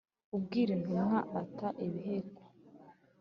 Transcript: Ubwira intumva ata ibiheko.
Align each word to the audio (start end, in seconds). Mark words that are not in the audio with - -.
Ubwira 0.35 0.71
intumva 0.77 1.19
ata 1.41 1.67
ibiheko. 1.85 2.41